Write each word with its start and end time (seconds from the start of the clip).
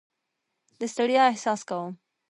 د 0.79 0.81
ستړیا 0.93 1.23
احساس 1.31 1.61
کوم. 1.69 1.91